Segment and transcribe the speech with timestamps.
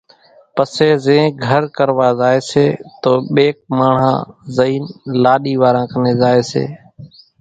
[0.55, 2.65] پسي زين ۮِي گھر ڪروا زائيَ سي
[3.01, 4.15] تو ٻيڪ ماڻۿان
[4.55, 4.83] زئينَ
[5.23, 6.63] لاڏِي واران ڪنين زائيَ سي۔